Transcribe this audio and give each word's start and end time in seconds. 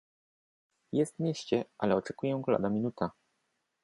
"Jest 0.91 1.15
w 1.15 1.19
mieście, 1.19 1.65
ale 1.77 1.95
oczekuję 1.95 2.41
go 2.45 2.51
lada 2.51 2.69
minuta." 2.69 3.11